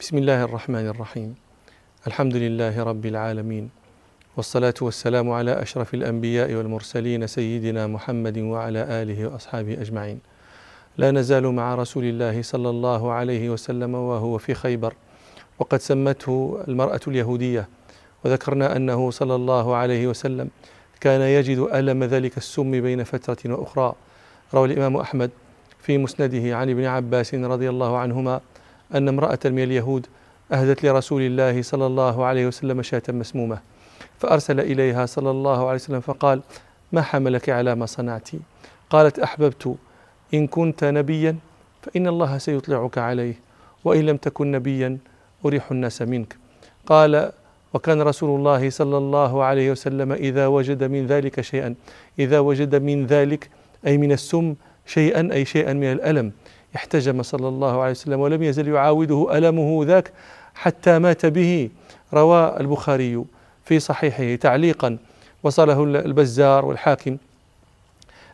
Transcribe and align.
بسم 0.00 0.18
الله 0.18 0.44
الرحمن 0.44 0.86
الرحيم 0.86 1.34
الحمد 2.06 2.36
لله 2.36 2.82
رب 2.82 3.06
العالمين 3.06 3.70
والصلاة 4.36 4.74
والسلام 4.80 5.30
على 5.30 5.62
أشرف 5.62 5.94
الأنبياء 5.94 6.54
والمرسلين 6.54 7.26
سيدنا 7.26 7.86
محمد 7.86 8.38
وعلى 8.38 8.78
آله 9.02 9.26
وأصحابه 9.26 9.72
أجمعين 9.72 10.20
لا 10.98 11.10
نزال 11.10 11.46
مع 11.46 11.74
رسول 11.74 12.04
الله 12.04 12.42
صلى 12.42 12.70
الله 12.70 13.12
عليه 13.12 13.50
وسلم 13.50 13.94
وهو 13.94 14.38
في 14.38 14.54
خيبر 14.54 14.94
وقد 15.58 15.78
سمته 15.78 16.64
المرأة 16.68 17.00
اليهودية 17.08 17.68
وذكرنا 18.24 18.76
أنه 18.76 19.10
صلى 19.10 19.34
الله 19.34 19.74
عليه 19.74 20.06
وسلم 20.06 20.48
كان 21.00 21.20
يجد 21.20 21.58
ألم 21.58 22.04
ذلك 22.04 22.36
السم 22.36 22.70
بين 22.70 23.04
فترة 23.04 23.52
وأخرى 23.52 23.94
روى 24.54 24.72
الإمام 24.72 24.96
أحمد 24.96 25.30
في 25.78 25.98
مسنده 25.98 26.56
عن 26.56 26.70
ابن 26.70 26.84
عباس 26.84 27.34
رضي 27.34 27.68
الله 27.68 27.98
عنهما 27.98 28.40
أن 28.94 29.08
امرأة 29.08 29.38
من 29.44 29.62
اليهود 29.62 30.06
أهدت 30.52 30.84
لرسول 30.84 31.22
الله 31.22 31.62
صلى 31.62 31.86
الله 31.86 32.24
عليه 32.24 32.46
وسلم 32.46 32.82
شاة 32.82 33.02
مسمومة 33.08 33.58
فأرسل 34.18 34.60
إليها 34.60 35.06
صلى 35.06 35.30
الله 35.30 35.66
عليه 35.66 35.74
وسلم 35.74 36.00
فقال 36.00 36.42
ما 36.92 37.02
حملك 37.02 37.48
على 37.48 37.74
ما 37.74 37.86
صنعت؟ 37.86 38.28
قالت 38.90 39.18
أحببت. 39.18 39.76
إن 40.34 40.46
كنت 40.46 40.84
نبيا 40.84 41.36
فإن 41.82 42.06
الله 42.06 42.38
سيطلعك 42.38 42.98
عليه 42.98 43.34
وإن 43.84 44.06
لم 44.06 44.16
تكن 44.16 44.52
نبيا 44.52 44.98
أريح 45.44 45.70
الناس 45.70 46.02
منك. 46.02 46.36
قال 46.86 47.32
وكان 47.74 48.02
رسول 48.02 48.38
الله 48.38 48.70
صلى 48.70 48.98
الله 48.98 49.44
عليه 49.44 49.70
وسلم 49.70 50.12
إذا 50.12 50.46
وجد 50.46 50.84
من 50.84 51.06
ذلك 51.06 51.40
شيئا 51.40 51.74
إذا 52.18 52.38
وجد 52.38 52.82
من 52.82 53.06
ذلك 53.06 53.50
أي 53.86 53.98
من 53.98 54.12
السم 54.12 54.54
شيئا 54.86 55.28
أي 55.32 55.44
شيئا 55.44 55.72
من 55.72 55.92
الألم 55.92 56.32
احتجم 56.76 57.22
صلى 57.22 57.48
الله 57.48 57.80
عليه 57.80 57.90
وسلم 57.90 58.20
ولم 58.20 58.42
يزل 58.42 58.68
يعاوده 58.68 59.38
ألمه 59.38 59.84
ذاك 59.84 60.12
حتى 60.54 60.98
مات 60.98 61.26
به 61.26 61.70
روى 62.14 62.56
البخاري 62.60 63.24
في 63.64 63.80
صحيحه 63.80 64.34
تعليقا. 64.34 64.98
وصله 65.42 65.84
البزار 65.84 66.64
والحاكم. 66.64 67.16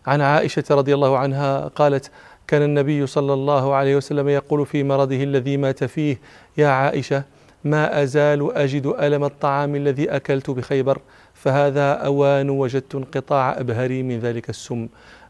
عن 0.07 0.20
عائشة 0.20 0.64
رضي 0.70 0.95
الله 0.95 1.19
عنها 1.19 1.69
قالت 1.69 2.11
كان 2.47 2.62
النبي 2.62 3.07
صلى 3.07 3.33
الله 3.33 3.75
عليه 3.75 3.97
وسلم 3.97 4.29
يقول 4.29 4.67
في 4.67 4.83
مرضه 4.83 5.23
الذي 5.23 5.57
مات 5.57 5.84
فيه 5.84 6.19
يا 6.59 6.69
عائشة 6.69 7.23
ما 7.64 8.03
أزال 8.03 8.57
أجد 8.57 8.87
ألم 8.87 9.25
الطعام 9.25 9.77
الذي 9.77 10.11
أكلت 10.11 10.51
بخيبر 10.51 10.98
فهذا 11.34 11.92
أوان 11.92 12.51
وجدت 12.51 12.95
انقطاع 12.95 13.61
أبهري 13.61 14.03
من 14.03 14.19
ذلك 14.19 14.51
السم. 14.51 14.89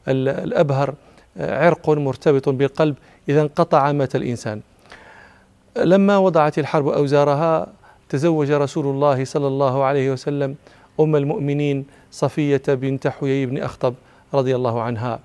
الأبهر 0.08 0.94
عرق 1.38 1.90
مرتبط 1.90 2.48
بالقلب 2.48 2.96
إذا 3.28 3.42
انقطع 3.42 3.92
مات 3.92 4.16
الإنسان. 4.16 4.60
لما 5.76 6.18
وضعت 6.18 6.58
الحرب 6.58 6.88
أوزارها 6.88 7.66
تزوج 8.08 8.50
رسول 8.50 8.86
الله 8.86 9.24
صلى 9.24 9.46
الله 9.46 9.84
عليه 9.84 10.12
وسلم 10.12 10.54
أم 11.00 11.16
المؤمنين 11.16 11.86
صفية 12.10 12.62
بنت 12.68 13.08
حيي 13.08 13.46
بن 13.46 13.58
أخطب 13.58 13.94
رضي 14.34 14.56
الله 14.56 14.82
عنها. 14.82 15.18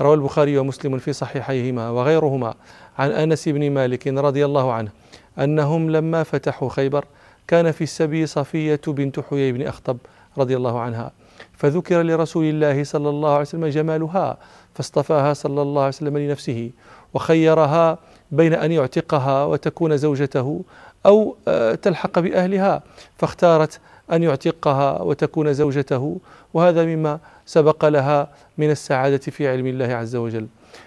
روى 0.00 0.14
البخاري 0.14 0.58
ومسلم 0.58 0.98
في 0.98 1.12
صحيحيهما 1.12 1.90
وغيرهما 1.90 2.54
عن 2.98 3.10
أنس 3.10 3.48
بن 3.48 3.70
مالك 3.70 4.06
رضي 4.08 4.44
الله 4.44 4.72
عنه 4.72 4.90
أنهم 5.38 5.90
لما 5.90 6.22
فتحوا 6.22 6.68
خيبر 6.68 7.04
كان 7.48 7.72
في 7.72 7.84
السبي 7.84 8.26
صفية 8.26 8.80
بنت 8.86 9.20
حيي 9.20 9.52
بن 9.52 9.62
أخطب 9.62 9.96
رضي 10.38 10.56
الله 10.56 10.80
عنها. 10.80 11.12
فذكر 11.52 12.02
لرسول 12.02 12.44
الله 12.44 12.84
صلى 12.84 13.08
الله 13.08 13.30
عليه 13.30 13.40
وسلم 13.40 13.66
جمالها 13.66 14.36
فاصطفاها 14.74 15.32
صلى 15.34 15.62
الله 15.62 15.80
عليه 15.80 15.88
وسلم 15.88 16.18
لنفسه 16.18 16.70
وخيرها 17.14 17.98
بين 18.32 18.54
أن 18.54 18.72
يعتقها 18.72 19.44
وتكون 19.44 19.96
زوجته 19.96 20.64
أو 21.06 21.36
آه، 21.48 21.74
تلحق 21.74 22.18
بأهلها 22.18 22.82
فاختارت 23.18 23.80
أن 24.12 24.22
يعتقها 24.22 25.02
وتكون 25.02 25.52
زوجته 25.52 26.20
وهذا 26.54 26.84
مما 26.84 27.18
سبق 27.46 27.84
لها 27.84 28.28
من 28.58 28.70
السعادة 28.70 29.18
في 29.18 29.48
علم 29.48 29.66
الله 29.66 29.94
عز 29.94 30.16
وجل. 30.16 30.46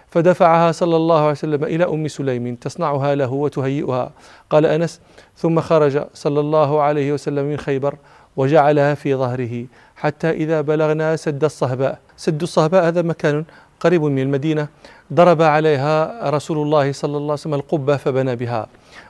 فدفعها 0.09 0.71
صلى 0.71 0.95
الله 0.95 1.19
عليه 1.19 1.31
وسلم 1.31 1.63
إلى 1.63 1.85
أم 1.85 2.07
سليم 2.07 2.55
تصنعها 2.55 3.15
له 3.15 3.33
وتهيئها. 3.33 4.11
قال 4.49 4.65
أنس 4.65 4.99
ثم 5.37 5.59
خرج 5.59 6.03
صلى 6.13 6.39
الله 6.39 6.81
عليه 6.81 7.13
وسلم 7.13 7.45
من 7.45 7.57
خيبر 7.57 7.95
وجعلها 8.37 8.93
في 8.93 9.15
ظهره 9.15 9.65
حتى 9.95 10.29
إذا 10.29 10.61
بلغنا 10.61 11.15
سد 11.15 11.43
الصهباء. 11.43 11.99
سد 12.17 12.41
الصهباء 12.41 12.87
هذا 12.87 13.01
مكان 13.01 13.45
قريب 13.79 14.03
من 14.03 14.21
المدينة 14.21 14.67
ضرب 15.13 15.41
عليها 15.41 16.29
رسول 16.29 16.57
الله 16.57 16.91
صلى 16.91 17.17
الله 17.17 17.23
عليه 17.23 17.33
وسلم 17.33 17.53
القبة 17.53 17.97
فبنى 17.97 18.35
بها. 18.35 18.67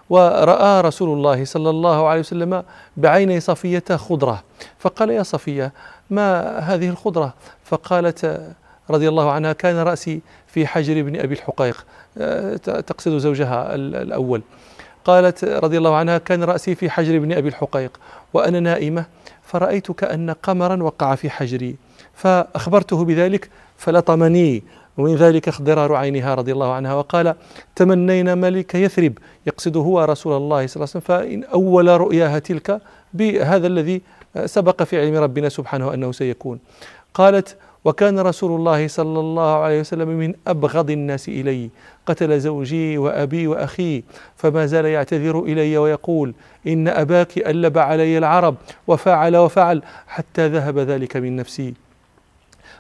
ورأى 0.10 0.82
رسول 0.82 1.18
الله 1.18 1.46
صلى 1.46 1.70
الله 1.70 2.08
عليه 2.08 2.20
وسلم 2.20 2.64
بعيني 2.98 3.40
صفية 3.40 3.84
خضرة. 3.90 4.44
فقال 4.80 5.10
يا 5.10 5.24
صفية 5.24 5.74
ما 6.10 6.58
هذه 6.60 6.90
الخضرة؟ 6.90 7.34
فقالت 7.64 8.52
رضي 8.90 9.10
الله 9.10 9.32
عنها 9.32 9.54
كان 9.54 9.78
رأسي 9.78 10.22
في 10.48 10.68
حجر 10.68 11.00
ابن 11.00 11.20
أبي 11.20 11.34
الحقيق. 11.34 11.86
تقصد 12.64 13.18
زوجها 13.18 13.76
الأول. 13.76 14.42
قالت 15.06 15.46
رضي 15.46 15.78
الله 15.78 15.96
عنها 15.96 16.18
كان 16.18 16.44
رأسي 16.44 16.76
في 16.76 16.90
حجر 16.90 17.16
ابن 17.16 17.34
أبي 17.34 17.50
الحقيق 17.50 18.00
وأنا 18.34 18.60
نائمة 18.60 19.06
فرأيت 19.44 19.92
كأن 19.92 20.32
قمرا 20.32 20.84
وقع 20.84 21.16
في 21.16 21.30
حجري 21.30 21.76
فأخبرته 22.14 23.06
بذلك 23.06 23.50
فلطمني 23.78 24.64
ومن 24.98 25.16
ذلك 25.16 25.48
اخضرار 25.48 25.96
عينها 25.96 26.36
رضي 26.36 26.52
الله 26.52 26.74
عنها 26.74 26.94
وقال 26.94 27.36
تمنينا 27.76 28.36
ملك 28.36 28.76
يثرب 28.76 29.14
يقصد 29.48 29.78
هو 29.78 30.04
رسول 30.04 30.38
الله 30.38 30.68
صلى 30.68 30.76
الله 30.76 30.90
عليه 30.96 31.00
وسلم 31.00 31.02
فإن 31.02 31.44
أول 31.44 31.88
رؤياها 31.88 32.40
تلك 32.40 32.82
بهذا 33.14 33.68
الذي 33.68 34.02
سبق 34.46 34.84
في 34.84 35.02
علم 35.02 35.16
ربنا 35.16 35.50
سبحانه 35.50 35.94
أنه 35.94 36.12
سيكون. 36.12 36.60
قالت 37.14 37.58
وكان 37.86 38.20
رسول 38.20 38.60
الله 38.60 38.88
صلى 38.88 39.20
الله 39.20 39.56
عليه 39.56 39.80
وسلم 39.80 40.08
من 40.08 40.34
أبغض 40.48 40.90
الناس 40.90 41.28
إلي 41.30 41.70
قتل 42.06 42.40
زوجي 42.40 42.98
وأبي 42.98 43.48
وأخي 43.48 44.04
فما 44.36 44.66
زال 44.66 44.86
يعتذر 44.86 45.40
إلي 45.40 45.78
ويقول 45.78 46.34
إن 46.68 46.88
أباك 46.88 47.38
ألب 47.38 47.78
علي 47.78 48.18
العرب 48.18 48.56
وفعل 48.88 49.38
وفعل 49.38 49.82
حتى 50.08 50.48
ذهب 50.48 50.80
ذلك 50.80 51.18
من 51.18 51.36
نفسي. 51.36 51.74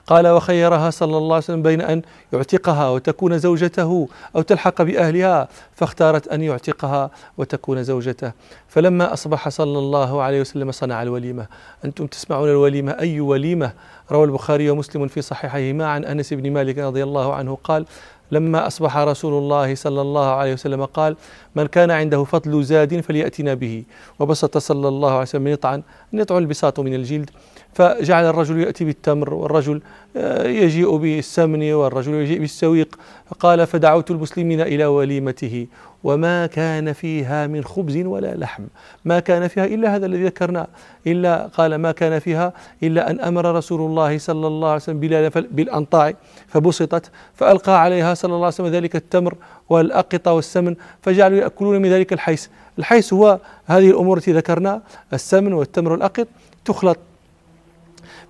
قال 0.07 0.27
وخيرها 0.27 0.89
صلى 0.89 1.17
الله 1.17 1.35
عليه 1.35 1.45
وسلم 1.45 1.61
بين 1.61 1.81
أن 1.81 2.01
يعتقها 2.33 2.89
وتكون 2.89 3.37
زوجته 3.37 4.07
أو 4.35 4.41
تلحق 4.41 4.81
بأهلها 4.81 5.47
فاختارت 5.73 6.27
أن 6.27 6.41
يعتقها 6.41 7.11
وتكون 7.37 7.83
زوجته. 7.83 8.31
فلما 8.67 9.13
أصبح 9.13 9.49
صلى 9.49 9.79
الله 9.79 10.21
عليه 10.21 10.41
وسلم 10.41 10.71
صنع 10.71 11.03
الوليمة. 11.03 11.47
أنتم 11.85 12.07
تسمعون 12.07 12.49
الوليمة؟ 12.49 12.91
أي 12.91 13.19
وليمة؟ 13.19 13.71
روى 14.11 14.25
البخاري 14.25 14.69
ومسلم 14.69 15.07
في 15.07 15.21
صحيحيهما. 15.21 15.87
عن 15.87 16.05
أنس 16.05 16.33
بن 16.33 16.53
مالك 16.53 16.77
رضي 16.77 17.03
الله 17.03 17.33
عنه 17.33 17.57
قال 17.63 17.85
لما 18.31 18.67
أصبح 18.67 18.97
رسول 18.97 19.33
الله 19.33 19.75
صلى 19.75 20.01
الله 20.01 20.25
عليه 20.25 20.53
وسلم 20.53 20.85
قال 20.85 21.15
من 21.55 21.65
كان 21.67 21.91
عنده 21.91 22.23
فضل 22.23 22.63
زاد 22.63 22.99
فليأتنا 22.99 23.53
به. 23.53 23.83
وبسط 24.19 24.57
صلى 24.57 24.87
الله 24.87 25.11
عليه 25.11 25.21
وسلم 25.21 25.47
يطعن 25.47 25.83
يطعن 26.13 26.37
البساط 26.37 26.79
من 26.79 26.93
الجلد 26.93 27.29
فجعل 27.73 28.25
الرجل 28.25 28.59
يأتي 28.59 28.85
بالتمر 28.85 29.33
والرجل 29.33 29.81
آه، 30.17 30.47
يجيء 30.47 30.95
بالسمن 30.95 31.73
والرجل 31.73 32.13
يجيء 32.13 32.39
بالسويق. 32.39 32.95
قال 33.39 33.67
فدعوت 33.67 34.11
المسلمين 34.11 34.61
إلى 34.61 34.85
وليمته. 34.85 35.67
وما 36.05 36.45
كان 36.45 36.93
فيها 36.93 37.47
من 37.47 37.63
خبز 37.63 37.97
ولا 37.97 38.35
لحم. 38.35 38.63
ما 39.05 39.19
كان 39.19 39.47
فيها 39.47 39.65
إلا 39.65 39.95
هذا 39.95 40.05
الذي 40.05 40.25
ذكرنا. 40.25 40.67
إلا 41.07 41.49
قال 41.57 41.75
ما 41.75 41.91
كان 41.91 42.19
فيها 42.19 42.53
إلا 42.83 43.09
أن 43.09 43.19
أمر 43.19 43.55
رسول 43.55 43.81
الله 43.81 44.17
صلى 44.17 44.47
الله 44.47 44.67
عليه 44.67 44.75
وسلم 44.75 44.99
بلال 44.99 45.29
بالأنطاع 45.29 46.13
فبسطت 46.47 47.11
فألقى 47.33 47.81
عليها 47.81 48.13
صلى 48.13 48.33
الله 48.33 48.45
عليه 48.45 48.55
وسلم 48.55 48.67
ذلك 48.67 48.95
التمر 48.95 49.35
والأقطة 49.69 50.33
والسمن 50.33 50.75
فجعلوا 51.01 51.37
يأكلون 51.37 51.81
من 51.81 51.89
ذلك 51.89 52.13
الحيس. 52.13 52.49
الحيس 52.79 53.13
هو 53.13 53.39
هذه 53.65 53.89
الأمور 53.89 54.17
التي 54.17 54.33
ذكرنا 54.33 54.81
السمن 55.13 55.53
والتمر 55.53 55.91
والأقط 55.91 56.27
تخلط. 56.65 56.97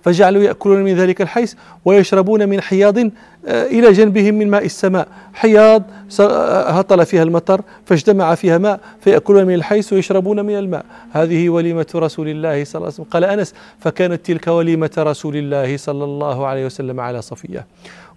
فجعلوا 0.02 0.42
يأكلون 0.42 0.82
من 0.82 0.94
ذلك 0.94 1.22
الحيس 1.22 1.56
ويشربون 1.84 2.48
من 2.48 2.60
حياض 2.60 2.98
آه، 2.98 3.66
إلى 3.66 3.92
جنبهم 3.92 4.34
من 4.34 4.50
ماء 4.50 4.64
السماء. 4.64 5.08
حياض 5.34 5.82
آه، 6.20 6.70
هطل 6.70 7.06
فيها 7.06 7.22
المطر 7.22 7.60
فاجتمع 7.84 8.34
فيها 8.34 8.58
ماء 8.58 8.80
فيأكلون 9.00 9.46
من 9.46 9.54
الحيس 9.54 9.92
ويشربون 9.92 10.44
من 10.44 10.58
الماء. 10.58 10.84
هذه 11.12 11.48
وليمة 11.48 11.86
رسول 11.94 12.28
الله 12.28 12.64
صلى 12.64 12.74
الله 12.74 12.86
عليه 12.86 12.94
وسلم. 12.94 13.06
قال 13.10 13.24
أنس 13.24 13.54
فكانت 13.80 14.26
تلك 14.26 14.46
وليمة 14.46 14.90
رسول 14.98 15.36
الله 15.36 15.76
صلى 15.76 16.04
الله 16.04 16.46
عليه 16.46 16.66
وسلم 16.66 17.00
على 17.00 17.22
صفية. 17.22 17.66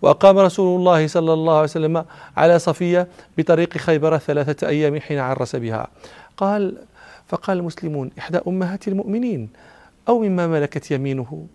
وأقام 0.02 0.38
رسول 0.38 0.80
الله 0.80 1.08
صلى 1.08 1.34
الله 1.34 1.54
عليه 1.54 1.64
وسلم 1.64 2.06
على 2.38 2.60
صفية 2.60 3.08
بطريق 3.38 3.78
خيبر 3.78 4.18
ثلاثة 4.18 4.68
أيام 4.68 5.00
حين 5.00 5.20
عرس 5.20 5.56
بها. 5.56 5.88
قال 6.38 6.78
فقال 7.28 7.58
المسلمون 7.58 8.12
إحدى 8.20 8.40
أمهات 8.48 8.88
المؤمنين 8.88 9.50
أو 10.08 10.20
مما 10.20 10.48
ملكت 10.48 10.92
يمينه؟ 10.92 11.46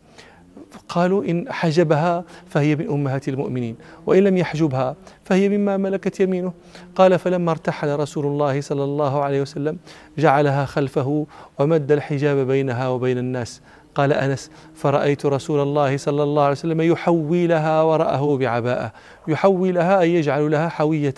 قالوا 0.88 1.24
إن 1.24 1.52
حجبها 1.52 2.24
فهي 2.48 2.76
من 2.76 2.90
أمهات 2.90 3.28
المؤمنين 3.28 3.76
وإن 4.06 4.24
لم 4.24 4.36
يحجبها 4.36 4.96
فهي 5.24 5.48
مما 5.48 5.76
ملكت 5.76 6.20
يمينه. 6.20 6.52
قال 6.94 7.18
فلما 7.18 7.50
ارتحل 7.50 7.98
رسول 7.98 8.26
الله 8.26 8.60
صلى 8.60 8.84
الله 8.84 9.22
عليه 9.22 9.42
وسلم 9.42 9.78
جعلها 10.18 10.64
خلفه 10.64 11.26
ومد 11.58 11.92
الحجاب 11.92 12.46
بينها 12.46 12.88
وبين 12.88 13.18
الناس 13.18 13.60
قال 13.94 14.12
أنس 14.12 14.50
فرأيت 14.74 15.26
رسول 15.26 15.60
الله 15.60 15.96
صلى 15.96 16.22
الله 16.22 16.42
عليه 16.42 16.52
وسلم 16.52 16.80
يحوي 16.80 17.46
لها 17.46 17.82
وراءه 17.82 18.36
بعباءة. 18.36 18.92
يحوي 19.28 19.72
لها 19.72 20.00
أي 20.00 20.14
يجعل 20.14 20.50
لها 20.50 20.68
حوية 20.68 21.14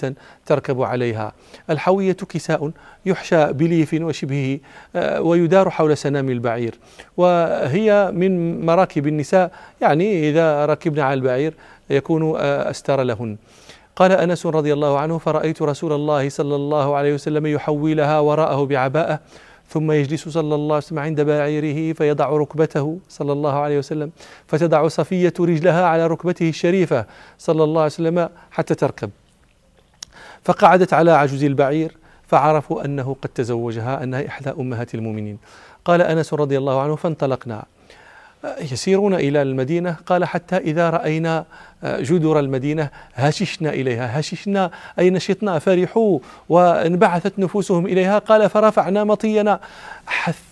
تركب 0.47 0.83
عليها. 0.83 1.33
الحوية 1.71 2.13
كساء 2.13 2.71
يحشى 3.07 3.53
بليف 3.53 3.95
وشبهه 3.95 4.59
آه، 4.97 5.21
ويدار 5.21 5.71
حول 5.71 5.97
سنام 5.97 6.31
البعير. 6.31 6.79
وهي 7.17 8.11
من 8.15 8.67
مراكب 8.67 9.07
النساء 9.07 9.51
يعني 9.81 10.31
إذا 10.31 10.67
ركبنا 10.67 11.03
على 11.03 11.15
البعير 11.15 11.55
يكون 11.91 12.37
آه، 12.37 12.71
أستر 12.71 13.03
لهن. 13.03 13.37
قال 13.97 14.13
أنس 14.13 14.47
رضي 14.47 14.73
الله 14.73 14.99
عنه 14.99 15.19
فرأيت 15.19 15.63
رسول 15.63 15.93
الله 15.93 16.29
صلى 16.29 16.57
الله 16.57 16.97
عليه 16.97 17.15
وسلم 17.15 17.47
يحوي 17.47 17.95
لها 17.95 18.21
وراءه 18.21 18.65
بعباءه. 18.65 19.21
ثم 19.69 19.93
يجلس 19.93 20.29
صلى 20.29 20.55
الله 20.55 20.75
عليه 20.75 20.87
وسلم 20.87 20.99
عند 20.99 21.21
بعيره 21.21 21.93
فيضع 21.93 22.29
ركبته 22.29 22.99
صلى 23.09 23.33
الله 23.33 23.53
عليه 23.53 23.79
وسلم 23.79 24.11
فتضع 24.47 24.89
صفية 24.89 25.33
رجلها 25.41 25.85
على 25.85 26.07
ركبته 26.07 26.49
الشريفة 26.49 27.07
صلى 27.39 27.65
الله 27.65 27.81
عليه 27.81 27.93
وسلم 27.93 28.29
حتى 28.51 28.75
تركب. 28.75 29.11
فقعدت 30.45 30.93
على 30.93 31.11
عجوز 31.11 31.45
البعير 31.45 31.97
فعرفوا 32.27 32.85
أنه 32.85 33.17
قد 33.23 33.29
تزوجها 33.29 34.03
أنها 34.03 34.27
إحدى 34.27 34.51
أمهات 34.51 34.95
المؤمنين. 34.95 35.39
قال 35.85 36.03
أنس 36.03 36.35
رضي 36.35 36.59
الله 36.59 36.81
عنه 36.81 36.97
فانطلقنا. 36.97 37.65
يسيرون 38.73 39.15
إلى 39.15 39.43
المدينة. 39.43 39.97
قال 40.07 40.25
حتى 40.25 40.57
إذا 40.57 40.91
رأينا 40.91 41.45
جدر 41.85 42.39
المدينة 42.39 42.89
هششنا 43.15 43.71
إليها. 43.71 44.21
هششنا 44.21 44.71
أي 44.99 45.11
نشطنا 45.11 45.59
فرحوا 45.59 46.19
وانبعثت 46.49 47.39
نفوسهم 47.39 47.87
إليها. 47.87 48.19
قال 48.19 48.51
فرفعنا 48.51 49.05
مطينا. 49.05 49.61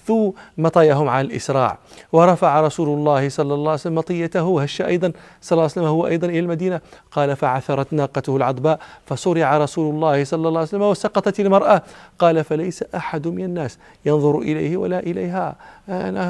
حثوا 0.04 0.32
مطاياهم 0.58 1.08
على 1.08 1.26
الإسراع 1.26 1.78
ورفع 2.12 2.60
رسول 2.60 2.88
الله 2.88 3.28
صلى 3.28 3.54
الله 3.54 3.70
عليه 3.70 3.80
وسلم 3.80 3.94
مطيته 3.94 4.62
هش 4.62 4.82
أيضا 4.82 5.12
صلى 5.42 5.52
الله 5.56 5.62
عليه 5.62 5.72
وسلم 5.72 5.84
هو 5.84 6.06
أيضا 6.06 6.26
إلى 6.26 6.38
المدينة 6.38 6.80
قال 7.12 7.36
فعثرت 7.36 7.92
ناقته 7.92 8.36
العضباء 8.36 8.78
فصرع 9.06 9.58
رسول 9.58 9.94
الله 9.94 10.24
صلى 10.24 10.48
الله 10.48 10.60
عليه 10.60 10.68
وسلم 10.68 10.82
وسقطت 10.82 11.40
المرأة 11.40 11.82
قال 12.18 12.44
فليس 12.44 12.84
أحد 12.94 13.28
من 13.28 13.44
الناس 13.44 13.78
ينظر 14.06 14.38
إليه 14.38 14.76
ولا 14.76 14.98
إليها 14.98 15.56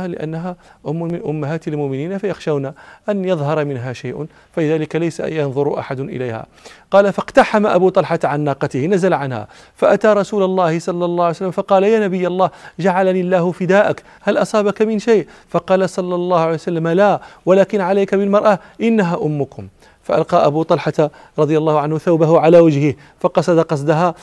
لأنها 0.06 0.56
أم 0.88 1.02
من 1.02 1.20
أمهات 1.26 1.68
المؤمنين 1.68 2.18
فيخشون 2.18 2.72
أن 3.08 3.24
يظهر 3.24 3.64
منها 3.64 3.92
شيء 3.92 4.26
فلذلك 4.52 4.96
ليس 4.96 5.20
ينظر 5.20 5.78
أحد 5.78 6.00
إليها 6.00 6.46
قال 6.90 7.12
فاقتحم 7.12 7.66
أبو 7.66 7.88
طلحة 7.88 8.18
عن 8.24 8.40
ناقته 8.40 8.86
نزل 8.86 9.14
عنها 9.14 9.48
فأتى 9.74 10.08
رسول 10.08 10.42
الله 10.42 10.78
صلى 10.78 11.04
الله 11.04 11.24
عليه 11.24 11.34
وسلم 11.36 11.50
فقال 11.50 11.84
يا 11.84 12.00
نبي 12.00 12.26
الله 12.26 12.50
جعلني 12.78 13.20
الله 13.20 13.52
فداءك 13.64 14.02
هل 14.22 14.38
أصابك 14.38 14.82
من 14.82 14.98
شيء؟ 14.98 15.26
فقال 15.48 15.90
صلى 15.90 16.14
الله 16.14 16.40
عليه 16.40 16.54
وسلم 16.54 16.88
لا 16.88 17.20
ولكن 17.46 17.80
عليك 17.80 18.14
بالمرأة 18.14 18.58
إنها 18.80 19.16
أمكم. 19.22 19.68
فألقى 20.02 20.46
أبو 20.46 20.62
طلحة 20.62 21.10
رضي 21.38 21.58
الله 21.58 21.80
عنه 21.80 21.98
ثوبه 21.98 22.40
على 22.40 22.58
وجهه 22.58 22.94
فقصد 23.20 23.58
قصدها 23.60 24.14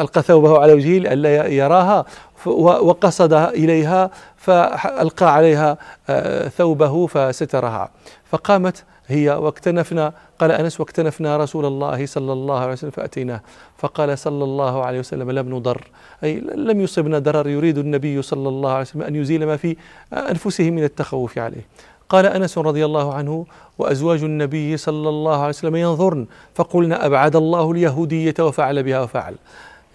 ألقى 0.00 0.22
ثوبه 0.22 0.58
على 0.58 0.72
وجهه 0.72 0.98
لئلا 0.98 1.46
يراها 1.46 2.04
وقصد 2.46 3.32
إليها 3.32 4.10
فألقى 4.36 5.34
عليها 5.34 5.78
آه، 6.08 6.48
ثوبه 6.48 7.06
فسترها. 7.06 7.90
فقامت 8.30 8.84
هي 9.12 9.30
واكتنفنا 9.30 10.12
قال 10.38 10.50
أنس 10.52 10.80
واكتنفنا 10.80 11.36
رسول 11.36 11.64
الله 11.66 12.06
صلى 12.06 12.32
الله 12.32 12.58
عليه 12.58 12.72
وسلم 12.72 12.90
فأتيناه. 12.90 13.40
فقال 13.78 14.18
صلى 14.18 14.44
الله 14.44 14.84
عليه 14.84 14.98
وسلم 14.98 15.30
لم 15.30 15.54
نضر. 15.54 15.90
أي 16.24 16.40
لم 16.40 16.80
يصبنا 16.80 17.18
ضرر 17.18 17.48
يريد 17.48 17.78
النبي 17.78 18.22
صلى 18.22 18.48
الله 18.48 18.70
عليه 18.70 18.80
وسلم 18.80 19.02
أن 19.02 19.16
يزيل 19.16 19.46
ما 19.46 19.56
في 19.56 19.76
انفسهم 20.12 20.72
من 20.72 20.84
التخوف 20.84 21.38
عليه. 21.38 21.66
قال 22.08 22.26
أنس 22.26 22.58
رضي 22.58 22.84
الله 22.84 23.14
عنه 23.14 23.46
وأزواج 23.78 24.22
النبي 24.22 24.76
صلى 24.76 25.08
الله 25.08 25.38
عليه 25.38 25.48
وسلم 25.48 25.76
ينظرن 25.76 26.26
فقلنا 26.54 27.06
أبعد 27.06 27.36
الله 27.36 27.72
اليهودية 27.72 28.34
وفعل 28.40 28.82
بها 28.82 29.00
وفعل. 29.00 29.34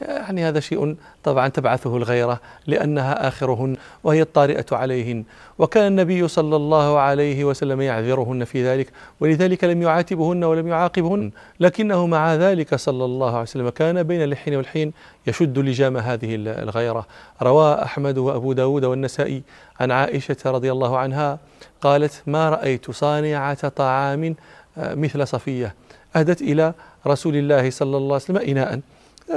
يعني 0.02 0.48
هذا 0.48 0.60
شيء 0.60 0.96
طبعا 1.24 1.48
تبعثه 1.48 1.98
الغيرة 1.98 2.40
لأنها 2.68 3.28
آخرهن 3.28 3.76
وهي 4.04 4.22
الطارئة 4.22 4.66
عليهن. 4.72 5.24
وكان 5.60 5.88
النبي 5.88 6.28
صلى 6.28 6.56
الله 6.56 7.00
عليه 7.00 7.44
وسلم 7.44 7.82
يعذرهن 7.82 8.44
في 8.44 8.68
ذلك 8.68 8.88
ولذلك 9.20 9.64
لم 9.64 9.82
يعاتبهن 9.82 10.44
ولم 10.44 10.68
يعاقبهن. 10.68 11.32
لكنه 11.60 12.08
مع 12.08 12.36
ذلك 12.36 12.76
صلى 12.76 13.06
الله 13.06 13.32
عليه 13.32 13.42
وسلم 13.42 13.70
كان 13.70 14.04
بين 14.04 14.24
الحين 14.24 14.56
والحين 14.56 14.94
يشد 15.28 15.60
لجام 15.60 15.98
هذه 15.98 16.36
الغيرة. 16.36 17.06
روى 17.42 17.74
أحمد 17.84 18.18
وأبو 18.18 18.54
داود 18.54 18.86
والنسائي 18.86 19.44
عن 19.80 19.92
عائشة 19.92 20.38
رضي 20.46 20.72
الله 20.72 20.98
عنها 20.98 21.40
قالت 21.82 22.22
ما 22.28 22.50
رأيت 22.50 22.92
صانعة 22.92 23.70
طعام 23.70 24.36
آه، 24.78 24.96
مثل 24.96 25.28
صفية 25.28 25.76
أهدت 26.16 26.42
إلى 26.42 26.74
رسول 27.08 27.36
الله 27.36 27.70
صلى 27.70 27.98
الله 27.98 28.14
عليه 28.14 28.24
وسلم 28.24 28.38
إناء. 28.38 28.80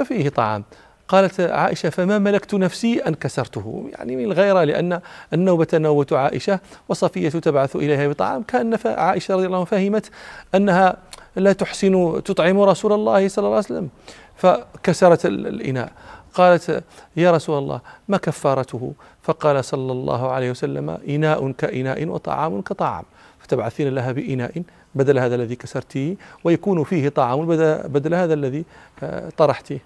فيه 0.03 0.29
طعام. 0.29 0.63
قالت 1.07 1.39
عائشة 1.39 1.89
فما 1.89 2.19
ملكت 2.19 2.53
نفسي 2.53 2.99
أن 2.99 3.13
كسرته. 3.13 3.89
يعني 3.91 4.15
من 4.15 4.23
الغيرة 4.23 4.63
لأن 4.63 5.01
النوبة 5.33 5.67
نوبة 5.73 6.17
عائشة 6.17 6.59
وصفية 6.89 7.29
تبعث 7.29 7.75
إليها 7.75 8.07
بطعام. 8.07 8.43
كأن 8.43 8.77
عائشة 8.85 9.35
رضي 9.35 9.45
الله 9.45 9.57
عنها 9.57 9.65
فهمت 9.65 10.09
أنها 10.55 10.97
لا 11.35 11.53
تحسن 11.53 12.21
تطعم 12.25 12.61
رسول 12.61 12.93
الله 12.93 13.27
صلى 13.27 13.45
الله 13.45 13.55
عليه 13.55 13.65
وسلم. 13.65 13.89
فكسرت 14.35 15.25
الإناء. 15.25 15.91
قالت 16.33 16.83
يا 17.17 17.31
رسول 17.31 17.57
الله 17.57 17.81
ما 18.07 18.17
كفارته؟ 18.17 18.93
فقال 19.23 19.65
صلى 19.65 19.91
الله 19.91 20.31
عليه 20.31 20.51
وسلم 20.51 20.89
إناء 20.89 21.51
كإناء 21.51 22.07
وطعام 22.07 22.61
كطعام. 22.61 23.03
فتبعثين 23.39 23.95
لها 23.95 24.11
بإناء 24.11 24.63
بدل 24.95 25.19
هذا 25.19 25.35
الذي 25.35 25.55
كسرتيه 25.55 26.15
ويكون 26.43 26.83
فيه 26.83 27.09
طعام 27.09 27.45
بدل 27.87 28.13
هذا 28.13 28.33
الذي 28.33 28.65
آه، 29.03 29.29
طرحته 29.37 29.79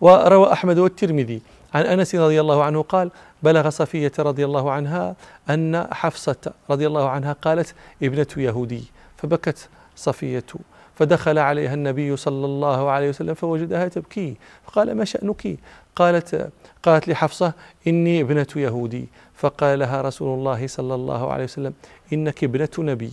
وروى 0.00 0.52
أحمد 0.52 0.78
والترمذي 0.78 1.42
عن 1.74 1.82
أنس 1.82 2.14
رضي 2.14 2.40
الله 2.40 2.64
عنه 2.64 2.82
قال 2.82 3.10
بلغ 3.42 3.70
صفية 3.70 4.12
رضي 4.18 4.44
الله 4.44 4.72
عنها 4.72 5.16
أن 5.50 5.86
حفصة 5.92 6.52
رضي 6.70 6.86
الله 6.86 7.08
عنها 7.08 7.32
قالت 7.32 7.74
ابنة 8.02 8.26
يهودي. 8.36 8.84
فبكت 9.16 9.68
صفية 9.96 10.44
فدخل 10.94 11.38
عليها 11.38 11.74
النبي 11.74 12.16
صلى 12.16 12.46
الله 12.46 12.90
عليه 12.90 13.08
وسلم 13.08 13.34
فوجدها 13.34 13.88
تبكي. 13.88 14.36
فقال 14.66 14.94
ما 14.94 15.04
شأنك؟ 15.04 15.56
قالت 15.96 16.50
قالت 16.82 17.08
لحفصة 17.08 17.52
إني 17.86 18.20
ابنة 18.20 18.46
يهودي. 18.56 19.08
فقال 19.34 19.78
لها 19.78 20.02
رسول 20.02 20.38
الله 20.38 20.66
صلى 20.66 20.94
الله 20.94 21.32
عليه 21.32 21.44
وسلم 21.44 21.72
إنك 22.12 22.44
ابنة 22.44 22.68
نبي 22.78 23.12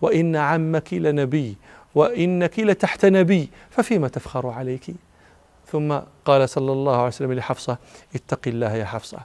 وإن 0.00 0.36
عمك 0.36 0.94
لنبي 0.94 1.56
وإنك 1.94 2.58
لتحت 2.58 3.04
نبي 3.04 3.48
ففيما 3.70 4.08
تفخر 4.08 4.46
عليك؟ 4.46 4.94
ثم 5.72 5.98
قال 6.24 6.48
صلى 6.48 6.72
الله 6.72 6.96
عليه 6.96 7.06
وسلم 7.06 7.32
لحفصة 7.32 7.78
اتق 8.14 8.40
الله 8.46 8.74
يا 8.74 8.84
حفصة. 8.84 9.18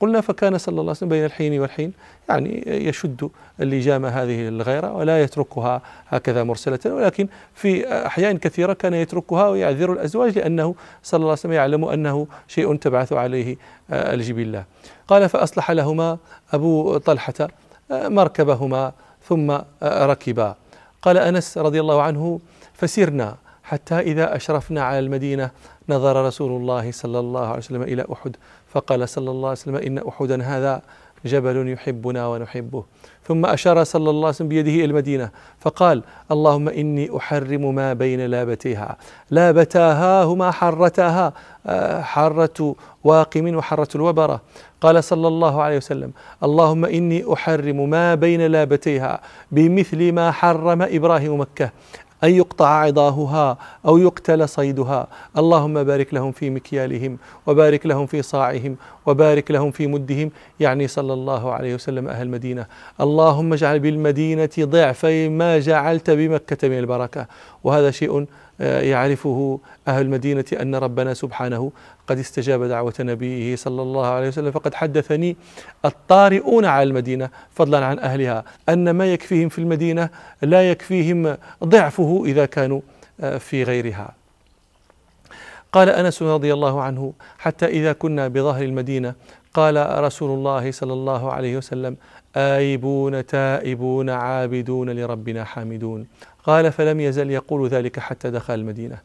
قلنا 0.00 0.20
فكان 0.20 0.58
صلى 0.58 0.72
الله 0.72 0.82
عليه 0.82 0.90
وسلم 0.90 1.08
بين 1.08 1.24
الحين 1.24 1.60
والحين 1.60 1.92
يعني 2.28 2.64
يشد 2.66 3.30
اللجام 3.60 4.06
هذه 4.06 4.48
الغيرة 4.48 4.92
ولا 4.92 5.22
يتركها 5.22 5.82
هكذا 6.08 6.42
مرسلة 6.42 6.78
ولكن 6.86 7.28
في 7.54 7.88
أحيان 8.06 8.38
كثيرة 8.38 8.72
كان 8.72 8.94
يتركها 8.94 9.48
ويعذر 9.48 9.92
الأزواج 9.92 10.38
لأنه 10.38 10.74
صلى 11.02 11.18
الله 11.18 11.30
عليه 11.30 11.40
وسلم 11.40 11.52
يعلم 11.52 11.84
أنه 11.84 12.26
شيء 12.48 12.76
تبعث 12.76 13.12
عليه 13.12 13.56
الجبلة. 13.90 14.64
قال 15.08 15.28
فأصلح 15.28 15.70
لهما 15.70 16.18
أبو 16.52 16.98
طلحة 16.98 17.48
مركبهما 17.90 18.92
ثم 19.28 19.58
ركبا. 19.82 20.54
قال 21.02 21.18
أنس 21.18 21.58
رضي 21.58 21.80
الله 21.80 22.02
عنه 22.02 22.40
فسرنا 22.74 23.36
حتى 23.62 23.98
إذا 24.00 24.36
أشرفنا 24.36 24.82
على 24.82 24.98
المدينة 24.98 25.50
نظر 25.90 26.24
رسول 26.26 26.60
الله 26.60 26.92
صلى 26.92 27.18
الله 27.18 27.46
عليه 27.46 27.58
وسلم 27.58 27.82
إلى 27.82 28.04
أحد 28.12 28.36
فقال 28.72 29.08
صلى 29.08 29.30
الله 29.30 29.48
عليه 29.48 29.58
وسلم 29.58 29.76
إن 29.76 29.98
أحدا 30.08 30.42
هذا 30.42 30.82
جبل 31.24 31.68
يحبنا 31.68 32.26
ونحبه. 32.26 32.84
ثم 33.26 33.46
أشار 33.46 33.84
صلى 33.84 34.10
الله 34.10 34.26
عليه 34.26 34.28
وسلم 34.28 34.48
بيده 34.48 34.70
إلى 34.70 34.84
المدينة 34.84 35.30
فقال 35.60 36.02
اللهم 36.30 36.68
إني 36.68 37.16
أحرم 37.16 37.74
ما 37.74 37.92
بين 37.92 38.26
لابتيها. 38.26 38.96
لابتاها 39.30 40.24
هما 40.24 40.50
حرتاها 40.50 41.32
آه، 41.66 42.02
حرة 42.02 42.74
واقم 43.04 43.56
وحرة 43.56 43.88
الوبرة. 43.94 44.40
قال 44.80 45.04
صلى 45.04 45.28
الله 45.28 45.62
عليه 45.62 45.76
وسلم 45.76 46.12
اللهم 46.42 46.84
إني 46.84 47.32
أحرم 47.32 47.90
ما 47.90 48.14
بين 48.14 48.46
لابتيها 48.46 49.20
بمثل 49.52 50.12
ما 50.12 50.30
حرم 50.30 50.82
إبراهيم 50.82 51.40
مكة. 51.40 51.70
أن 52.24 52.30
يقطع 52.30 52.68
عضاهها 52.68 53.58
أو 53.86 53.98
يقتل 53.98 54.48
صيدها. 54.48 55.06
اللهم 55.38 55.84
بارك 55.84 56.14
لهم 56.14 56.32
في 56.32 56.50
مكيالهم 56.50 57.18
وبارك 57.46 57.86
لهم 57.86 58.06
في 58.06 58.22
صاعهم 58.22 58.76
وبارك 59.10 59.50
لهم 59.50 59.70
في 59.70 59.86
مدهم. 59.86 60.30
يعني 60.60 60.88
صلى 60.88 61.12
الله 61.12 61.52
عليه 61.52 61.74
وسلم 61.74 62.08
أهل 62.08 62.26
المدينة. 62.26 62.66
اللهم 63.00 63.52
اجعل 63.52 63.78
بالمدينة 63.78 64.50
ضعفي 64.58 65.28
ما 65.28 65.58
جعلت 65.58 66.10
بمكة 66.10 66.68
من 66.68 66.78
البركة. 66.78 67.26
وهذا 67.64 67.90
شيء 67.90 68.26
آه، 68.60 68.80
يعرفه 68.80 69.60
أهل 69.88 70.02
المدينة 70.02 70.44
أن 70.62 70.74
ربنا 70.74 71.14
سبحانه 71.14 71.72
قد 72.06 72.18
استجاب 72.18 72.64
دعوة 72.64 72.94
نبيه 73.00 73.56
صلى 73.56 73.82
الله 73.82 74.06
عليه 74.06 74.28
وسلم. 74.28 74.50
فقد 74.50 74.74
حدثني 74.74 75.36
الطارئون 75.84 76.64
على 76.64 76.82
المدينة 76.82 77.30
فضلا 77.50 77.84
عن 77.84 77.98
أهلها 77.98 78.44
أن 78.68 78.90
ما 78.90 79.12
يكفيهم 79.12 79.48
في 79.48 79.58
المدينة 79.58 80.08
لا 80.42 80.70
يكفيهم 80.70 81.36
ضعفه 81.64 82.22
إذا 82.26 82.46
كانوا 82.46 82.80
آه، 83.20 83.38
في 83.38 83.62
غيرها. 83.62 84.19
قال 85.72 85.88
أنس 85.88 86.22
رضي 86.22 86.52
الله 86.52 86.82
عنه 86.82 87.12
حتى 87.38 87.66
إذا 87.66 87.92
كنا 87.92 88.28
بظهر 88.28 88.62
المدينة 88.64 89.14
قال 89.54 90.02
رسول 90.04 90.30
الله 90.38 90.70
صلى 90.70 90.92
الله 90.92 91.32
عليه 91.32 91.56
وسلم 91.56 91.96
آيبون 92.36 93.26
تائبون 93.26 94.10
عابدون 94.10 94.90
لربنا 94.90 95.44
حامدون. 95.44 96.06
قال 96.44 96.72
فلم 96.72 97.00
يزل 97.00 97.30
يقول 97.30 97.68
ذلك 97.68 97.98
حتى 97.98 98.30
دخل 98.30 98.54
المدينة. 98.54 98.98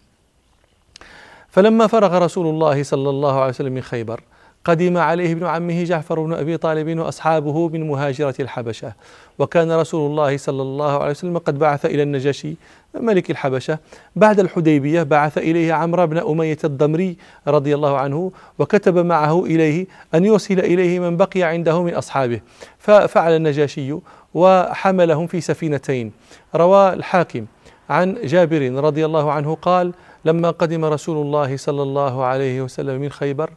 فلما 1.50 1.88
فرغ 1.88 2.18
رسول 2.18 2.48
الله 2.48 2.84
صلى 2.84 3.10
الله 3.10 3.40
عليه 3.40 3.50
وسلم 3.50 3.74
من 3.74 3.82
خيبر 3.82 4.22
قدم 4.66 4.98
عليه 4.98 5.32
ابن 5.32 5.46
عمه 5.46 5.84
جعفر 5.84 6.20
بن 6.20 6.34
أبي 6.34 6.58
طالب 6.58 7.00
وأصحابه 7.00 7.70
من 7.70 7.88
مهاجرة 7.88 8.36
الحبشة. 8.40 8.94
وكان 9.40 9.72
رسول 9.72 10.12
الله 10.12 10.38
صلى 10.38 10.62
الله 10.62 11.00
عليه 11.00 11.12
وسلم 11.12 11.38
قد 11.38 11.60
بعث 11.60 11.86
إلى 11.86 12.04
النجاشي 12.04 12.56
ملك 12.96 13.32
الحبشة. 13.32 13.80
بعد 14.16 14.40
الحديبية 14.40 15.04
بعث 15.04 15.38
إليه 15.38 15.74
عمرو 15.74 16.08
بن 16.08 16.18
أمية 16.18 16.58
الضمري 16.64 17.18
رضي 17.48 17.76
الله 17.76 17.98
عنه 17.98 18.32
وكتب 18.60 18.98
معه 18.98 19.46
إليه 19.46 19.88
أن 20.16 20.26
يرسل 20.26 20.60
إليه 20.60 21.00
من 21.00 21.18
بقي 21.18 21.44
عنده 21.44 21.84
من 21.84 21.94
أصحابه. 21.94 22.42
ففعل 22.80 23.36
النجاشي 23.36 23.96
وحملهم 24.34 25.28
في 25.28 25.42
سفينتين. 25.42 26.12
روى 26.56 26.94
الحاكم 26.94 27.46
عن 27.90 28.18
جابر 28.24 28.72
رضي 28.72 29.06
الله 29.06 29.32
عنه 29.32 29.56
قال 29.56 29.94
لما 30.26 30.50
قدم 30.50 30.86
رسول 30.86 31.26
الله 31.26 31.58
صلى 31.58 31.84
الله 31.84 32.24
عليه 32.24 32.62
وسلم 32.62 33.02
من 33.02 33.12
خيبر 33.12 33.50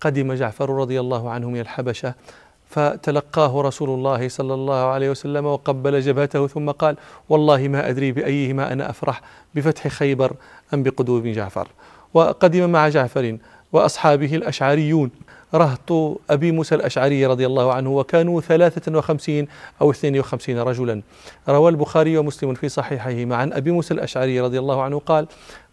قدم 0.00 0.32
جعفر 0.32 0.70
رضي 0.70 1.00
الله 1.00 1.30
عنه 1.30 1.50
من 1.50 1.60
الحبشة 1.60 2.14
فتلقاه 2.70 3.62
رسول 3.62 3.88
الله 3.88 4.28
صلى 4.28 4.54
الله 4.54 4.84
عليه 4.86 5.10
وسلم 5.10 5.46
وقبل 5.46 6.00
جبهته 6.00 6.46
ثم 6.46 6.70
قال 6.70 6.96
والله 7.28 7.68
ما 7.68 7.88
أدري 7.88 8.12
بأيهما 8.12 8.72
أنا 8.72 8.90
أفرح 8.90 9.22
بفتح 9.54 9.88
خيبر 9.88 10.32
أم 10.74 10.82
بقدوم 10.82 11.32
جعفر. 11.32 11.68
وقدم 12.14 12.70
مع 12.70 12.88
جعفر 12.88 13.38
وأصحابه 13.72 14.34
الأشعريون. 14.34 15.10
رهط 15.54 16.18
أبي 16.30 16.52
موسى 16.52 16.74
الأشعري 16.74 17.26
رضي 17.26 17.46
الله 17.46 17.72
عنه 17.72 17.90
وكانوا 17.96 18.40
ثلاثة 18.40 18.98
وخمسين 18.98 19.48
أو 19.80 19.90
اثنين 19.90 20.18
وخمسين 20.18 20.58
رجلا. 20.58 21.02
روى 21.48 21.70
البخاري 21.70 22.18
ومسلم 22.18 22.54
في 22.54 22.68
صحيحيهما. 22.68 23.36
عن 23.36 23.52
أبي 23.52 23.70
موسى 23.70 23.94
الأشعري 23.94 24.40
رضي 24.40 24.58
الله 24.58 24.82
عنه 24.82 24.98
قال 24.98 25.26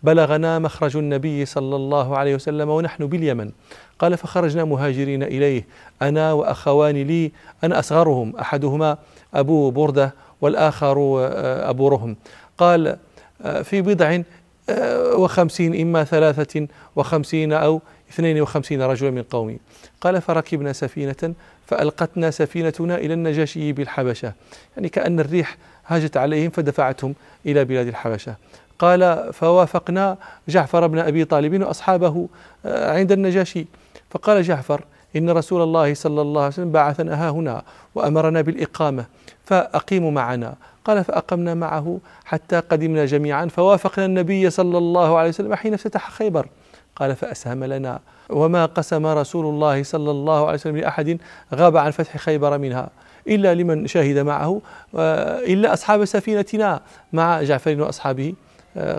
بلغنا 0.03 0.59
مخرج 0.59 0.97
النبي 0.97 1.45
صلى 1.45 1.75
الله 1.75 2.17
عليه 2.17 2.35
وسلم 2.35 2.69
ونحن 2.69 3.07
باليمن. 3.07 3.51
قال 3.99 4.17
فخرجنا 4.17 4.63
مهاجرين 4.63 5.23
إليه. 5.23 5.65
أنا 6.01 6.33
وأخوان 6.33 6.95
لي 6.95 7.31
أنا 7.63 7.79
أصغرهم 7.79 8.35
أحدهما 8.35 8.97
أبو 9.33 9.71
بردة 9.71 10.13
والآخر 10.41 10.97
آه، 10.97 11.69
أبو 11.69 11.87
رهم. 11.87 12.15
قال 12.57 12.97
آه، 13.41 13.61
في 13.61 13.81
بضع 13.81 14.21
آه، 14.69 15.15
وخمسين 15.15 15.81
إما 15.81 16.03
ثلاثة 16.03 16.67
وخمسين 16.95 17.53
أو 17.53 17.81
اثنين 18.09 18.41
وخمسين 18.41 18.81
رجلا 18.81 19.11
من 19.11 19.23
قومي. 19.23 19.57
قال 20.01 20.21
فركبنا 20.21 20.73
سفينة 20.73 21.33
فألقتنا 21.65 22.31
سفينتنا 22.31 22.95
إلى 22.97 23.13
النجاشي 23.13 23.71
بالحبشة. 23.71 24.33
يعني 24.75 24.89
كأن 24.89 25.19
الريح 25.19 25.57
هاجت 25.87 26.17
عليهم 26.17 26.49
فدفعتهم 26.49 27.15
إلى 27.45 27.65
بلاد 27.65 27.87
الحبشة. 27.87 28.35
قال 28.79 29.33
فوافقنا 29.33 30.17
جعفر 30.47 30.87
بن 30.87 30.99
أبي 30.99 31.25
طالب 31.25 31.61
وأصحابه 31.61 32.27
عند 32.65 33.11
النجاشي. 33.11 33.65
فقال 34.13 34.41
جعفر 34.41 34.81
إن 35.15 35.29
رسول 35.29 35.61
الله 35.61 35.93
صلى 35.93 36.21
الله 36.21 36.41
عليه 36.41 36.53
وسلم 36.53 36.71
بعثنا 36.71 37.27
ها 37.27 37.29
هنا 37.29 37.63
وأمرنا 37.95 38.41
بالإقامة 38.41 39.05
فأقيموا 39.45 40.11
معنا. 40.11 40.55
قال 40.85 41.03
فأقمنا 41.03 41.53
معه 41.53 41.99
حتى 42.25 42.59
قدمنا 42.59 43.05
جميعا 43.05 43.45
فوافقنا 43.45 44.05
النبي 44.05 44.49
صلى 44.49 44.77
الله 44.77 45.17
عليه 45.17 45.29
وسلم 45.29 45.55
حين 45.55 45.73
افتتح 45.73 46.11
خيبر. 46.11 46.47
قال 46.95 47.15
فأسهم 47.15 47.63
لنا. 47.63 47.99
وما 48.29 48.65
قسم 48.65 49.05
رسول 49.05 49.45
الله 49.45 49.83
صلى 49.83 50.11
الله 50.11 50.45
عليه 50.45 50.53
وسلم 50.53 50.77
لأحد 50.77 51.17
غاب 51.53 51.77
عن 51.77 51.91
فتح 51.91 52.17
خيبر 52.17 52.57
منها 52.57 52.89
إلا 53.27 53.53
لمن 53.53 53.87
شهد 53.87 54.17
معه 54.17 54.61
إلا 55.53 55.73
أصحاب 55.73 56.05
سفينتنا 56.05 56.81
مع 57.13 57.41
جعفر 57.43 57.81
وأصحابه. 57.81 58.33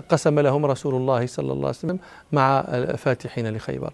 قسم 0.09 0.39
لهم 0.39 0.65
رسول 0.65 0.95
الله 0.95 1.27
صلى 1.27 1.51
الله 1.51 1.67
عليه 1.67 1.77
وسلم 1.77 1.99
مع 2.31 2.59
الفاتحين 2.59 3.55
لخيبر. 3.55 3.93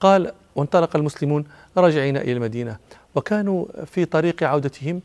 قال 0.00 0.32
وانطلق 0.56 0.96
المسلمون 0.96 1.44
راجعين 1.76 2.16
إلى 2.16 2.32
المدينة. 2.32 2.76
وكانوا 3.14 3.64
في 3.86 4.04
طريق 4.04 4.42
عودتهم 4.42 5.00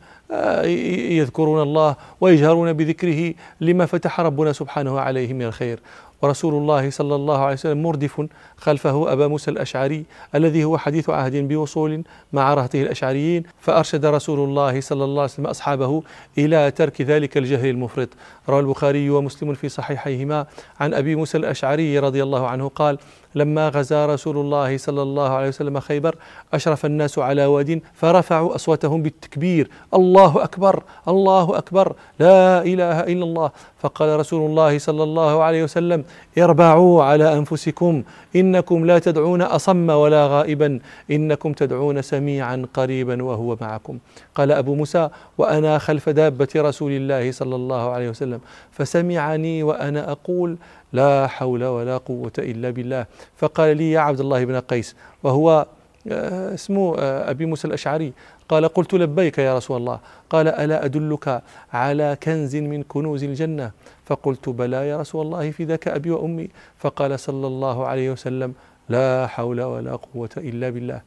يذكرون 1.20 1.62
الله 1.62 1.96
ويجهرون 2.22 2.74
بذكره 2.74 3.34
لما 3.62 3.86
فتح 3.86 4.20
ربنا 4.20 4.54
سبحانه 4.54 5.00
عليهم 5.00 5.36
من 5.36 5.46
الخير. 5.46 5.80
ورسول 6.22 6.54
الله 6.54 6.90
صلى 6.90 7.16
الله 7.16 7.40
عليه 7.40 7.54
وسلم 7.54 7.84
مردف 7.84 8.28
خلفه 8.58 9.14
أبا 9.14 9.28
موسى 9.28 9.52
الأشعري 9.52 10.06
الذي 10.36 10.64
هو 10.64 10.78
حديث 10.78 11.10
عهد 11.10 11.36
بوصول 11.36 12.04
مع 12.34 12.54
رهته 12.54 12.82
الأشعريين. 12.82 13.44
فأرشد 13.60 14.06
رسول 14.06 14.50
الله 14.50 14.82
صلى 14.82 15.04
الله 15.04 15.22
عليه 15.22 15.32
وسلم 15.32 15.48
أصحابه 15.48 16.04
إلى 16.38 16.72
ترك 16.72 17.02
ذلك 17.02 17.38
الجهل 17.38 17.70
المفرط. 17.70 18.10
روى 18.50 18.60
البخاري 18.60 19.10
ومسلم 19.10 19.54
في 19.54 19.70
صحيحيهما. 19.70 20.46
عن 20.80 20.94
أبي 20.94 21.16
موسى 21.16 21.38
الأشعري 21.38 22.00
رضي 22.00 22.24
الله 22.24 22.48
عنه 22.48 22.68
قال 22.68 22.98
لما 23.36 23.70
غزا 23.70 24.06
رسول 24.06 24.38
الله 24.38 24.78
صلى 24.78 25.02
الله 25.02 25.30
عليه 25.30 25.48
وسلم 25.48 25.80
خيبر 25.80 26.16
أشرف 26.54 26.86
الناس 26.86 27.20
على 27.20 27.46
واد 27.46 27.82
فرفعوا 27.94 28.56
أصواتهم 28.56 29.02
بالتكبير. 29.04 29.70
الله 29.94 30.44
أكبر 30.44 30.84
الله 31.08 31.58
أكبر 31.58 31.94
لا 32.20 32.62
إله 32.62 33.00
إلا 33.00 33.24
الله. 33.24 33.52
فقال 33.80 34.20
رسول 34.20 34.50
الله 34.50 34.80
صلى 34.80 35.04
الله 35.04 35.44
عليه 35.44 35.64
وسلم 35.64 36.04
اربعوا 36.38 37.04
على 37.04 37.34
أنفسكم. 37.34 38.04
إنكم 38.36 38.86
لا 38.86 39.00
تدعون 39.00 39.42
أصم 39.42 39.90
ولا 39.90 40.28
غائبا. 40.28 40.80
إنكم 41.12 41.54
تدعون 41.54 42.02
سميعا 42.02 42.66
قريبا 42.74 43.24
وهو 43.24 43.58
معكم. 43.62 43.98
قال 44.36 44.52
أبو 44.52 44.76
موسى 44.76 45.10
وأنا 45.38 45.78
خلف 45.78 46.10
دابة 46.10 46.48
رسول 46.56 46.92
الله 46.92 47.32
صلى 47.32 47.56
الله 47.56 47.90
عليه 47.90 48.10
وسلم 48.10 48.40
فسمعني 48.72 49.64
وأنا 49.64 50.12
أقول 50.12 50.58
لا 50.94 51.28
حول 51.28 51.64
ولا 51.64 51.98
قوة 51.98 52.32
إلا 52.40 52.70
بالله. 52.70 53.06
فقال 53.38 53.78
لي 53.78 53.92
يا 53.92 54.00
عبد 54.00 54.20
الله 54.20 54.46
بن 54.46 54.60
قيس 54.60 54.96
وهو 55.24 55.66
اسمه 56.08 56.96
آه، 57.00 57.30
أبي 57.30 57.46
موسى 57.46 57.68
الأشعري. 57.68 58.14
قال 58.50 58.68
قلت 58.68 58.94
لبيك 58.94 59.38
يا 59.38 59.58
رسول 59.58 59.78
الله. 59.78 60.00
قال 60.30 60.48
ألا 60.48 60.86
أدلك 60.86 61.42
على 61.74 62.18
كنز 62.24 62.56
من 62.56 62.84
كنوز 62.84 63.24
الجنة؟ 63.24 63.72
فقلت 64.06 64.50
بلى 64.50 64.88
يا 64.90 65.00
رسول 65.00 65.26
الله 65.26 65.52
في 65.52 65.64
ذاك 65.64 65.88
أبي 65.88 66.12
وأمي. 66.12 66.50
فقال 66.78 67.20
صلى 67.20 67.48
الله 67.48 67.88
عليه 67.88 68.12
وسلم 68.12 68.54
لا 68.90 69.28
حول 69.28 69.62
ولا 69.62 69.96
قوة 69.96 70.30
إلا 70.38 70.70
بالله. 70.70 71.02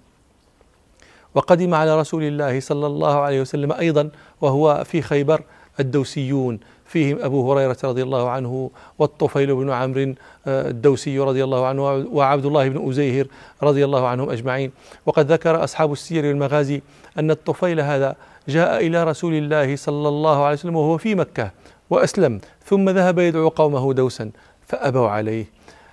وقدم 1.35 1.75
على 1.75 2.01
رسول 2.01 2.23
الله 2.23 2.61
صلى 2.61 2.87
الله 2.87 3.15
عليه 3.21 3.41
وسلم 3.41 3.73
أيضا 3.73 4.11
وهو 4.41 4.85
في 4.85 5.03
خيبر 5.03 5.43
الدوسيون. 5.81 6.61
فيهم 6.89 7.19
أبو 7.21 7.53
هريرة 7.53 7.77
رضي 7.85 8.03
الله 8.03 8.31
عنه 8.31 8.71
والطفيل 8.99 9.55
بن 9.55 9.71
عمرو 9.71 10.15
آه، 10.47 10.69
الدوسي 10.71 11.19
رضي 11.19 11.45
الله 11.45 11.67
عنه 11.67 11.83
وعبد 12.13 12.47
الله 12.47 12.69
بن 12.69 12.89
أزيهر 12.89 13.27
رضي 13.63 13.85
الله 13.85 14.07
عنهم 14.07 14.31
أجمعين. 14.31 14.73
وقد 15.07 15.33
ذكر 15.33 15.65
أصحاب 15.65 15.93
السير 15.93 16.27
والمغازي 16.27 16.83
أن 17.19 17.31
الطفيل 17.31 17.81
هذا 17.81 18.17
جاء 18.49 18.87
إلى 18.87 19.05
رسول 19.05 19.35
الله 19.35 19.77
صلى 19.77 20.09
الله 20.09 20.45
عليه 20.45 20.55
وسلم 20.55 20.77
وهو 20.77 20.99
في 20.99 21.15
مكة 21.15 21.51
وأسلم 21.91 22.41
ثم 22.65 22.91
ذهب 22.91 23.19
يدعو 23.19 23.49
قومه 23.49 23.93
دوسا 23.93 24.31
فأبوا 24.67 25.09
عليه. 25.09 25.45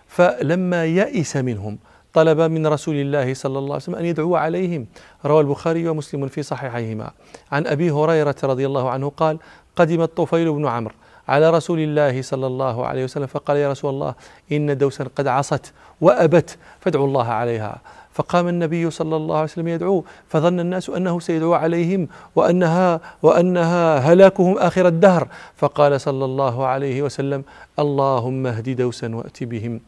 فلما 0.08 0.86
يئس 0.86 1.38
منهم 1.38 1.78
طلب 2.14 2.42
من 2.42 2.68
رسول 2.68 2.96
الله 2.96 3.34
صلى 3.34 3.60
الله 3.60 3.74
عليه 3.74 3.84
وسلم 3.84 3.96
أن 3.96 4.06
يدعو 4.06 4.36
عليهم. 4.36 4.88
روى 5.26 5.42
البخاري 5.42 5.90
ومسلم 5.90 6.28
في 6.28 6.44
صحيحيهما. 6.44 7.12
عن 7.52 7.68
أبي 7.68 7.92
هريرة 7.92 8.36
رضي 8.44 8.66
الله 8.66 8.90
عنه 8.90 9.10
قال 9.10 9.38
قدم 9.76 10.02
الطفيل 10.02 10.52
بن 10.52 10.68
عمرو 10.68 10.94
على 11.28 11.50
رسول 11.50 11.80
الله 11.80 12.22
صلى 12.22 12.48
الله 12.48 12.86
عليه 12.86 13.04
وسلم 13.04 13.28
فقال 13.28 13.58
يا 13.58 13.72
رسول 13.72 13.94
الله 13.94 14.16
إن 14.52 14.78
دوسا 14.78 15.04
قد 15.16 15.28
عصت 15.28 15.74
وأبت 16.02 16.58
فادعوا 16.80 17.08
الله 17.08 17.28
عليها. 17.28 17.82
فقام 18.14 18.48
النبي 18.48 18.90
صلى 18.90 19.16
الله 19.16 19.36
عليه 19.36 19.44
وسلم 19.44 19.68
يدعو 19.68 20.04
فظن 20.30 20.60
الناس 20.60 20.90
أنه 20.90 21.20
سيدعو 21.20 21.54
عليهم 21.54 22.08
وأنها 22.36 23.02
وأنها 23.24 23.98
هلاكهم 23.98 24.58
آخر 24.58 24.88
الدهر. 24.88 25.28
فقال 25.56 26.02
صلى 26.02 26.26
الله 26.26 26.66
عليه 26.66 27.02
وسلم 27.02 27.44
اللهم 27.80 28.48
اهد 28.48 28.70
دوسا 28.70 29.16
وأت 29.16 29.44
بهم. 29.44 29.82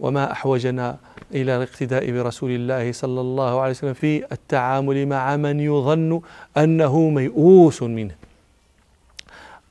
وما 0.00 0.32
أحوجنا 0.32 0.96
إلى 1.34 1.56
الاقتداء 1.56 2.10
برسول 2.10 2.50
الله 2.50 2.92
صلى 2.92 3.20
الله 3.20 3.60
عليه 3.60 3.70
وسلم 3.70 3.94
في 3.94 4.24
التعامل 4.32 5.06
مع 5.06 5.36
من 5.36 5.60
يظن 5.60 6.20
أنه 6.56 7.00
ميؤوس 7.08 7.82
منه. 7.82 8.27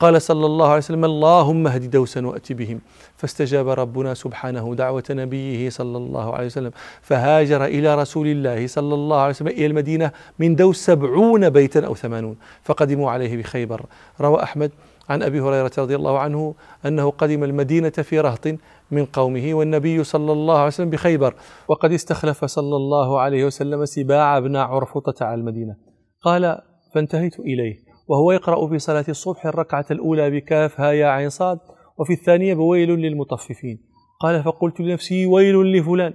قال 0.00 0.22
صلى 0.22 0.46
الله 0.46 0.66
عليه 0.66 0.76
وسلم 0.76 1.04
اللهم 1.04 1.66
اهد 1.66 1.90
دوسا 1.90 2.26
وأت 2.26 2.52
بهم. 2.52 2.80
فاستجاب 3.16 3.68
ربنا 3.68 4.14
سبحانه 4.14 4.74
دعوة 4.74 5.04
نبيه 5.10 5.70
صلى 5.70 5.96
الله 5.96 6.34
عليه 6.34 6.46
وسلم. 6.46 6.70
فهاجر 7.02 7.64
إلى 7.64 7.94
رسول 7.94 8.26
الله 8.26 8.66
صلى 8.66 8.94
الله 8.94 9.20
عليه 9.20 9.30
وسلم 9.30 9.48
إلى 9.48 9.66
المدينة 9.66 10.12
من 10.38 10.56
دوس 10.56 10.76
سبعون 10.76 11.50
بيتا 11.50 11.86
أو 11.86 11.94
ثمانون. 11.94 12.36
فقدموا 12.62 13.10
عليه 13.10 13.36
بخيبر. 13.36 13.86
روى 14.20 14.42
أحمد 14.42 14.70
عن 15.08 15.22
أبي 15.22 15.40
هريرة 15.40 15.72
رضي 15.78 15.96
الله 15.96 16.18
عنه 16.18 16.54
أنه 16.86 17.10
قدم 17.10 17.44
المدينة 17.44 17.90
في 17.90 18.20
رهط 18.20 18.48
من 18.90 19.04
قومه 19.04 19.54
والنبي 19.54 20.04
صلى 20.04 20.32
الله 20.32 20.56
عليه 20.56 20.66
وسلم 20.66 20.90
بخيبر. 20.90 21.34
وقد 21.68 21.92
استخلف 21.92 22.44
صلى 22.44 22.76
الله 22.76 23.20
عليه 23.20 23.44
وسلم 23.44 23.84
سباع 23.84 24.38
بن 24.38 24.56
عرفطة 24.56 25.24
على 25.24 25.40
المدينة. 25.40 25.76
قال 26.22 26.58
فانتهيت 26.94 27.40
إليه. 27.40 27.87
وهو 28.08 28.32
يقرأ 28.32 28.68
في 28.68 28.78
صلاة 28.78 29.04
الصبح 29.08 29.46
الركعة 29.46 29.86
الأولى 29.90 30.30
بكاف 30.30 30.80
ها 30.80 30.92
يا 30.92 31.06
عين 31.06 31.28
صاد 31.28 31.58
وفي 31.98 32.12
الثانية 32.12 32.54
بويل 32.54 32.90
للمطففين. 32.90 33.78
قال 34.20 34.42
فقلت 34.42 34.80
لنفسي 34.80 35.26
ويل 35.26 35.56
لفلان. 35.56 36.14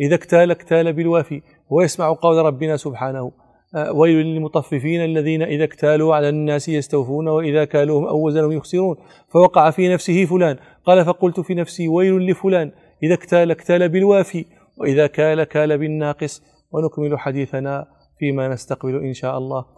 إذا 0.00 0.14
اكتال 0.14 0.50
اكتال 0.50 0.92
بالوافي. 0.92 1.42
ويسمع 1.70 2.12
قول 2.12 2.44
ربنا 2.44 2.76
سبحانه. 2.76 3.32
آه، 3.74 3.92
ويل 3.92 4.26
للمطففين 4.26 5.04
الذين 5.04 5.42
إذا 5.42 5.64
اكتالوا 5.64 6.14
على 6.14 6.28
الناس 6.28 6.68
يستوفون 6.68 7.28
وإذا 7.28 7.64
كالوهم 7.64 8.04
أو 8.04 8.26
وزنهم 8.26 8.52
يخسرون. 8.52 8.96
فوقع 9.32 9.70
في 9.70 9.88
نفسه 9.88 10.24
فلان. 10.24 10.56
قال 10.84 11.04
فقلت 11.04 11.40
في 11.40 11.54
نفسي 11.54 11.88
ويل 11.88 12.30
لفلان. 12.30 12.72
إذا 13.02 13.14
اكتال 13.14 13.50
اكتال 13.50 13.88
بالوافي. 13.88 14.44
وإذا 14.76 15.06
كال 15.06 15.44
كال 15.44 15.78
بالناقص. 15.78 16.42
ونكمل 16.72 17.18
حديثنا 17.18 17.86
فيما 18.18 18.48
نستقبل 18.48 18.96
إن 18.96 19.12
شاء 19.12 19.38
الله. 19.38 19.77